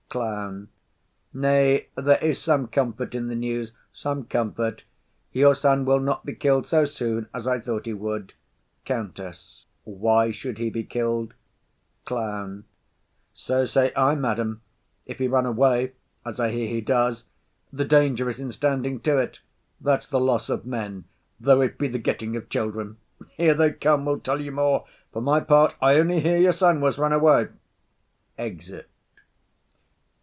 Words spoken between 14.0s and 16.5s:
madam, if he run away, as I